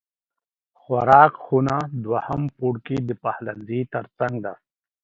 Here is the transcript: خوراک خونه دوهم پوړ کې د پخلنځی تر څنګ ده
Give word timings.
خوراک 0.79 1.33
خونه 1.43 1.75
دوهم 2.03 2.41
پوړ 2.55 2.73
کې 2.85 2.97
د 3.09 3.11
پخلنځی 3.23 3.81
تر 3.93 4.05
څنګ 4.17 4.35
ده 4.45 4.53